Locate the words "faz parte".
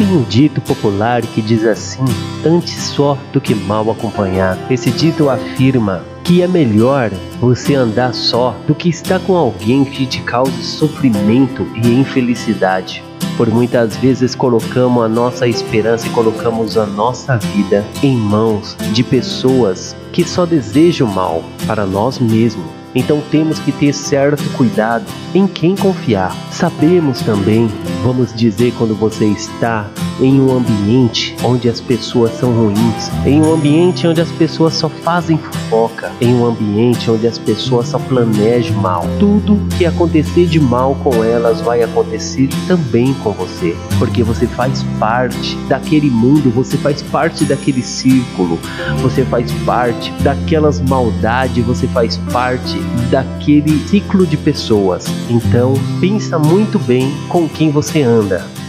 44.46-45.56, 46.76-47.44, 49.24-50.12, 51.88-52.78